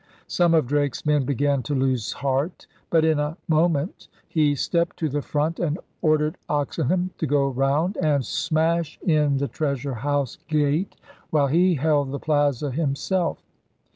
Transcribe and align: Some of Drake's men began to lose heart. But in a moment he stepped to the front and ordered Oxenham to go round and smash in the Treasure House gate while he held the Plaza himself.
Some 0.25 0.55
of 0.55 0.65
Drake's 0.65 1.05
men 1.05 1.25
began 1.25 1.61
to 1.61 1.75
lose 1.75 2.11
heart. 2.13 2.65
But 2.89 3.05
in 3.05 3.19
a 3.19 3.37
moment 3.47 4.07
he 4.27 4.55
stepped 4.55 4.97
to 4.97 5.09
the 5.09 5.21
front 5.21 5.59
and 5.59 5.77
ordered 6.01 6.39
Oxenham 6.49 7.11
to 7.19 7.27
go 7.27 7.47
round 7.49 7.97
and 7.97 8.25
smash 8.25 8.97
in 9.05 9.37
the 9.37 9.47
Treasure 9.47 9.93
House 9.93 10.39
gate 10.47 10.95
while 11.29 11.49
he 11.49 11.75
held 11.75 12.11
the 12.11 12.17
Plaza 12.19 12.71
himself. 12.71 13.43